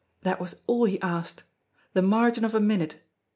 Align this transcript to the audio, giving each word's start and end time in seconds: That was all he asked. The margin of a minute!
That 0.23 0.41
was 0.41 0.55
all 0.65 0.85
he 0.85 0.99
asked. 1.03 1.43
The 1.93 2.01
margin 2.01 2.43
of 2.43 2.55
a 2.55 2.59
minute! 2.59 3.03